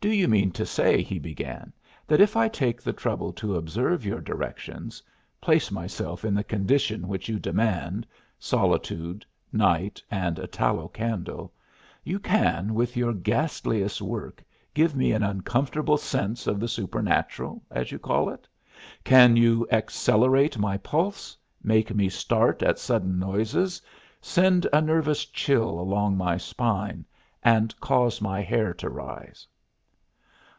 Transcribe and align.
"Do 0.00 0.12
you 0.12 0.28
mean 0.28 0.50
to 0.50 0.66
say," 0.66 1.00
he 1.00 1.18
began, 1.18 1.72
"that 2.06 2.20
if 2.20 2.36
I 2.36 2.46
take 2.46 2.82
the 2.82 2.92
trouble 2.92 3.32
to 3.32 3.56
observe 3.56 4.04
your 4.04 4.20
directions 4.20 5.02
place 5.40 5.70
myself 5.70 6.26
in 6.26 6.34
the 6.34 6.44
conditions 6.44 7.08
that 7.08 7.26
you 7.26 7.38
demand: 7.38 8.06
solitude, 8.38 9.24
night 9.50 10.02
and 10.10 10.38
a 10.38 10.46
tallow 10.46 10.88
candle 10.88 11.54
you 12.04 12.18
can 12.18 12.74
with 12.74 12.98
your 12.98 13.14
ghostly 13.14 13.82
work 14.02 14.44
give 14.74 14.94
me 14.94 15.12
an 15.12 15.22
uncomfortable 15.22 15.96
sense 15.96 16.46
of 16.46 16.60
the 16.60 16.68
supernatural, 16.68 17.62
as 17.70 17.90
you 17.90 17.98
call 17.98 18.28
it? 18.28 18.46
Can 19.04 19.36
you 19.38 19.66
accelerate 19.72 20.58
my 20.58 20.76
pulse, 20.76 21.34
make 21.62 21.94
me 21.94 22.10
start 22.10 22.62
at 22.62 22.78
sudden 22.78 23.18
noises, 23.18 23.80
send 24.20 24.66
a 24.70 24.82
nervous 24.82 25.24
chill 25.24 25.80
along 25.80 26.18
my 26.18 26.36
spine 26.36 27.06
and 27.42 27.74
cause 27.80 28.20
my 28.20 28.42
hair 28.42 28.74
to 28.74 28.90
rise?" 28.90 29.46